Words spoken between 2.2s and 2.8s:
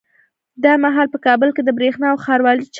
ښاروالۍ چارو ماهر